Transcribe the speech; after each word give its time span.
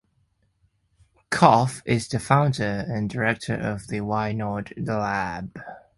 Colclough 1.29 1.83
is 1.85 2.07
the 2.07 2.17
founder 2.17 2.63
and 2.63 3.07
director 3.07 3.53
of 3.53 3.85
the 3.85 4.01
Why 4.01 4.31
Not 4.31 4.75
Lab. 4.75 5.61